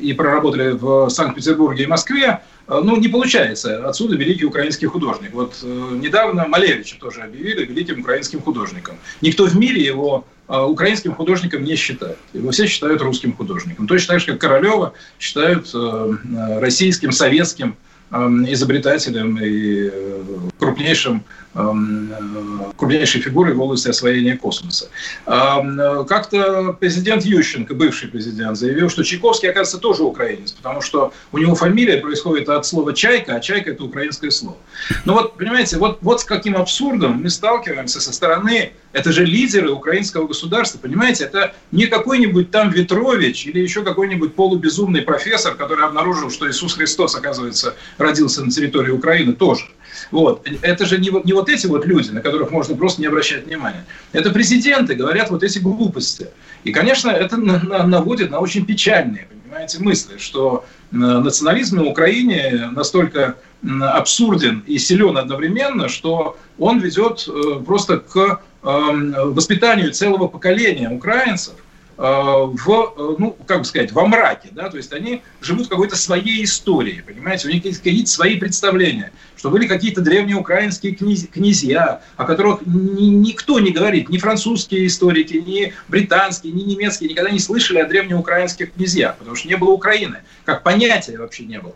[0.00, 2.40] и проработали в Санкт-Петербурге и Москве,
[2.80, 3.86] ну, не получается.
[3.88, 5.32] Отсюда великий украинский художник.
[5.32, 8.96] Вот э, недавно Малевича тоже объявили великим украинским художником.
[9.20, 12.18] Никто в мире его э, украинским художником не считает.
[12.32, 13.86] Его все считают русским художником.
[13.86, 16.16] Точно так же, как Королева считают э,
[16.60, 17.76] российским, советским
[18.10, 18.16] э,
[18.48, 20.22] изобретателем и э,
[20.58, 24.88] крупнейшим Эм, э, крупнейшей фигурой в области освоения космоса.
[25.26, 31.38] Э, как-то президент Ющенко, бывший президент, заявил, что Чайковский, оказывается, тоже украинец, потому что у
[31.38, 34.56] него фамилия происходит от слова «чайка», а «чайка»– это украинское слово.
[35.04, 39.70] Но вот, понимаете, вот, вот с каким абсурдом мы сталкиваемся со стороны, это же лидеры
[39.70, 46.30] украинского государства, понимаете, это не какой-нибудь там Ветрович или еще какой-нибудь полубезумный профессор, который обнаружил,
[46.30, 49.66] что Иисус Христос, оказывается, родился на территории Украины, тоже.
[50.12, 50.46] Вот.
[50.60, 53.84] Это же не, не вот эти вот люди, на которых можно просто не обращать внимания.
[54.12, 56.28] Это президенты говорят вот эти глупости.
[56.62, 64.62] И, конечно, это наводит на очень печальные, понимаете, мысли, что национализм на Украине настолько абсурден
[64.66, 71.61] и силен одновременно, что он ведет э, просто к эм, воспитанию целого поколения украинцев– Э,
[72.02, 76.44] в, э, ну, как бы сказать, во мраке, да, то есть они живут какой-то своей
[76.44, 82.00] историей, понимаете, у них есть какие-то свои представления, что были какие-то древние украинские князь, князья,
[82.16, 87.40] о которых ни, никто не говорит, ни французские историки, ни британские, ни немецкие никогда не
[87.40, 91.74] слышали о древнеукраинских князьях, потому что не было Украины, как понятия вообще не было.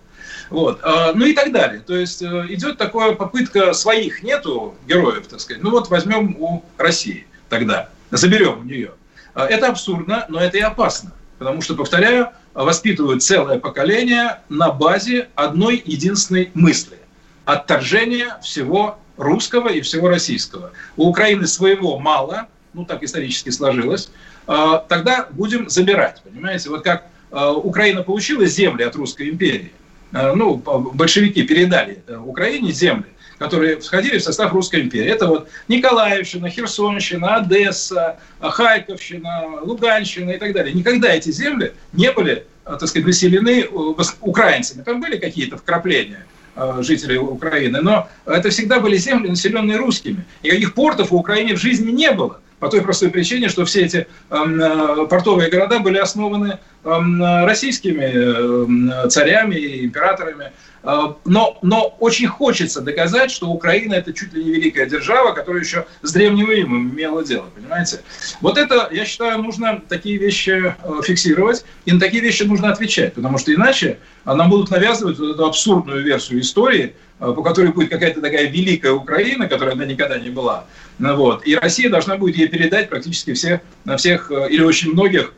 [0.49, 0.81] Вот.
[0.83, 1.83] Э, ну и так далее.
[1.87, 5.63] То есть идет такая попытка своих нету героев, так сказать.
[5.63, 8.93] Ну вот возьмем у России тогда, заберем у нее.
[9.37, 11.13] А, это абсурдно, но это и опасно.
[11.39, 16.97] Потому что, повторяю, воспитывают целое поколение на базе одной единственной мысли.
[17.45, 20.73] Отторжение всего русского и всего российского.
[20.97, 24.11] У Украины своего мало, ну так исторически сложилось,
[24.47, 26.71] а, тогда будем забирать, понимаете?
[26.71, 29.73] Вот как а, Украина получила земли от Русской империи,
[30.13, 30.57] ну,
[30.95, 33.07] большевики передали Украине земли,
[33.39, 35.11] которые входили в состав Русской империи.
[35.11, 40.73] Это вот Николаевщина, Херсонщина, Одесса, Харьковщина, Луганщина и так далее.
[40.73, 44.83] Никогда эти земли не были, э, так сказать, населены э, украинцами.
[44.83, 46.25] Там были какие-то вкрапления
[46.55, 50.25] э, жителей Украины, но это всегда были земли, населенные русскими.
[50.43, 52.41] Никаких портов в Украине в жизни не было.
[52.59, 59.09] По той простой причине, что все эти э, портовые города были основаны э, российскими э,
[59.09, 60.53] царями и императорами.
[60.87, 65.63] А, но, но очень хочется доказать, что Украина это чуть ли не великая держава, которая
[65.63, 68.03] еще с Древнего Рима имела дело, понимаете?
[68.41, 73.15] Вот это, я считаю, нужно такие вещи э, фиксировать, и на такие вещи нужно отвечать,
[73.15, 77.91] потому что иначе нам будут навязывать вот эту абсурдную версию истории, э, по которой будет
[77.91, 80.67] какая-то такая великая Украина, которая она никогда не была.
[80.99, 81.47] Вот.
[81.47, 85.33] И Россия должна будет ей передать практически все, на всех э, или очень многих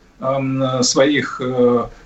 [0.80, 1.40] своих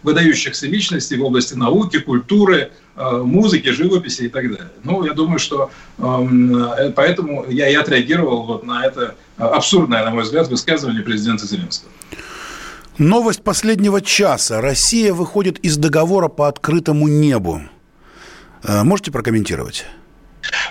[0.03, 4.71] выдающихся личностей в области науки, культуры, Э, музыки, живописи и так далее.
[4.85, 10.25] Ну, я думаю, что э, поэтому я и отреагировал вот на это абсурдное, на мой
[10.25, 11.91] взгляд, высказывание президента Зеленского.
[12.99, 14.61] Новость последнего часа.
[14.61, 17.63] Россия выходит из договора по открытому небу.
[18.63, 19.87] Э, можете прокомментировать?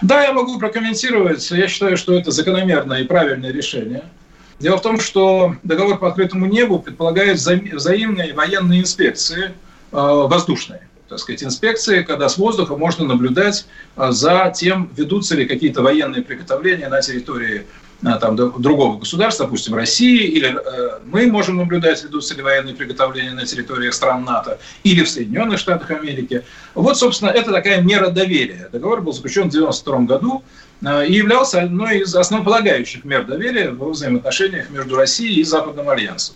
[0.01, 1.49] Да, я могу прокомментировать.
[1.51, 4.03] Я считаю, что это закономерное и правильное решение.
[4.59, 9.53] Дело в том, что договор по открытому небу предполагает взаимные военные инспекции
[9.91, 13.65] воздушные так сказать, инспекции, когда с воздуха можно наблюдать
[13.97, 17.65] а, за тем, ведутся ли какие-то военные приготовления на территории
[18.01, 23.45] там, другого государства, допустим, России, или э, мы можем наблюдать, ведутся ли военные приготовления на
[23.45, 26.43] территории стран НАТО, или в Соединенных Штатах Америки.
[26.73, 28.69] Вот, собственно, это такая мера доверия.
[28.71, 30.43] Договор был заключен в 1992 году
[30.81, 36.35] э, и являлся одной из основополагающих мер доверия во взаимоотношениях между Россией и Западным Альянсом.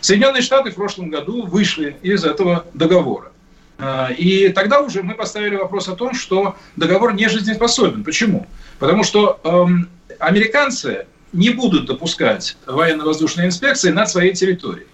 [0.00, 3.32] Соединенные Штаты в прошлом году вышли из этого договора.
[3.78, 8.04] А, и тогда уже мы поставили вопрос о том, что договор не жизнеспособен.
[8.04, 8.46] Почему?
[8.78, 9.88] Потому что эм,
[10.22, 14.86] американцы не будут допускать военно-воздушные инспекции над своей территорией.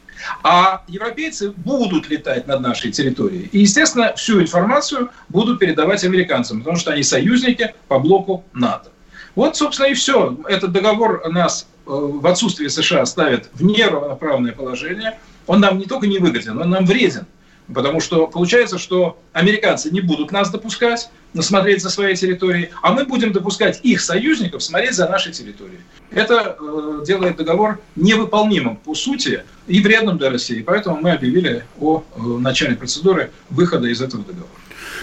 [0.42, 3.48] А европейцы будут летать над нашей территорией.
[3.52, 8.90] И, естественно, всю информацию будут передавать американцам, потому что они союзники по блоку НАТО.
[9.36, 10.36] Вот, собственно, и все.
[10.48, 15.18] Этот договор нас э, в отсутствие США ставит в неравноправное положение.
[15.46, 17.26] Он нам не только не выгоден, он нам вреден.
[17.72, 23.04] Потому что получается, что американцы не будут нас допускать смотреть за своей территорией, а мы
[23.04, 25.80] будем допускать их союзников смотреть за нашей территорией.
[26.10, 30.62] Это э, делает договор невыполнимым по сути и вредным для России.
[30.62, 34.48] Поэтому мы объявили о э, начале процедуры выхода из этого договора.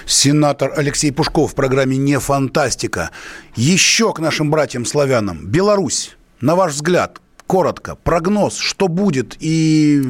[0.08, 3.12] Сенатор Алексей Пушков в программе «Не фантастика».
[3.56, 5.46] Еще к нашим братьям-славянам.
[5.46, 10.02] Беларусь, на ваш взгляд, коротко, прогноз, что будет и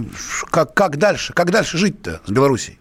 [0.51, 2.79] как, как дальше, как дальше жить-то с Белоруссией?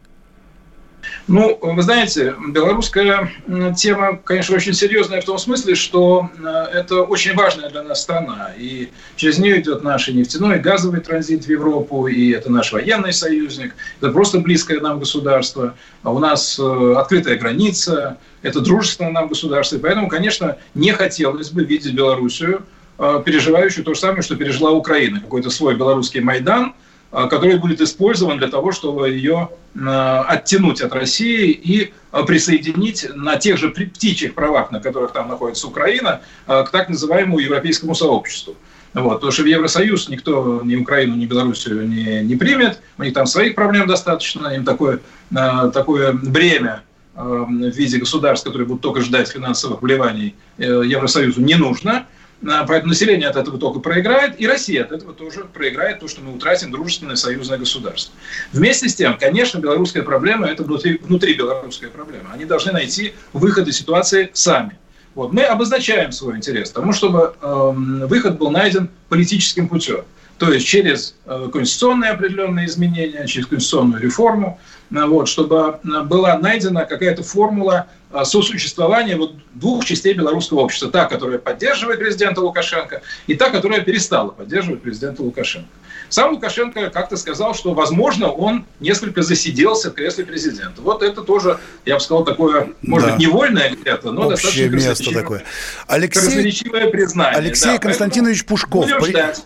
[1.26, 3.30] Ну, вы знаете, белорусская
[3.76, 8.52] тема, конечно, очень серьезная в том смысле, что э, это очень важная для нас страна.
[8.59, 13.12] И через нее идет наш нефтяной и газовый транзит в Европу, и это наш военный
[13.12, 15.74] союзник, это просто близкое нам государство.
[16.02, 19.76] А у нас э, открытая граница, это дружественное нам государство.
[19.76, 22.64] И поэтому, конечно, не хотелось бы видеть Белоруссию
[22.97, 25.20] переживающую то же самое, что пережила Украина.
[25.20, 26.74] Какой-то свой белорусский Майдан,
[27.12, 31.92] э, который будет использован для того, чтобы ее э, оттянуть от России и
[32.26, 37.97] присоединить на тех же птичьих правах, на которых там находится Украина, к так называемому европейскому
[37.97, 38.55] сообществу.
[38.92, 43.12] Вот, потому что в Евросоюз никто ни Украину, ни Белоруссию не, не примет, у них
[43.12, 45.01] там своих проблем достаточно, им такое,
[45.32, 46.84] такое бремя
[47.16, 52.07] в виде государств, которые будут только ждать финансовых вливаний Евросоюзу, не нужно.
[52.45, 56.34] Поэтому население от этого только проиграет, и Россия от этого тоже проиграет, то, что мы
[56.34, 58.14] утратим дружественное союзное государство.
[58.53, 62.30] Вместе с тем, конечно, белорусская проблема– это внутри, внутри белорусская проблема.
[62.32, 64.78] Они должны найти выход из ситуации сами.
[65.14, 65.32] Вот.
[65.32, 67.72] Мы обозначаем свой интерес тому, чтобы э,
[68.07, 70.05] выход был найден политическим путем.
[70.38, 74.59] То есть через э, конституционные определенные изменения, через конституционную реформу,
[74.95, 77.88] вот, чтобы э, была найдена какая-то формула
[78.22, 80.90] сосуществования вот двух частей белорусского общества.
[80.90, 85.68] Та, которая поддерживает президента Лукашенко, и та, которая перестала поддерживать президента Лукашенко.
[86.14, 90.80] Сам Лукашенко как-то сказал, что, возможно, он несколько засиделся в кресле президента.
[90.80, 93.16] Вот это тоже, я бы сказал, такое, может да.
[93.16, 95.42] быть, невольное где-то, но Общее достаточно место такое.
[95.88, 96.52] Алексей,
[96.92, 97.36] признание.
[97.36, 98.88] Алексей да, Константинович Пушков,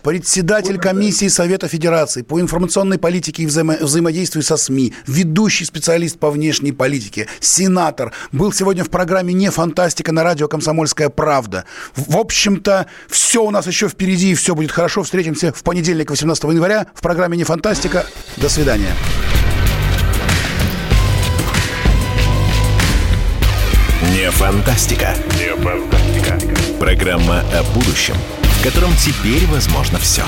[0.03, 6.29] председатель комиссии Совета Федерации по информационной политике и взаимо взаимодействию со СМИ, ведущий специалист по
[6.29, 11.65] внешней политике, сенатор, был сегодня в программе «Не фантастика» на радио «Комсомольская правда».
[11.95, 15.01] В общем-то, все у нас еще впереди, и все будет хорошо.
[15.01, 18.05] Встретимся в понедельник, 18 января в программе «Не фантастика».
[18.35, 18.93] До свидания.
[24.11, 25.15] Не фантастика.
[25.37, 26.37] Не фантастика.
[26.77, 30.23] Программа о будущем, в котором теперь возможно все.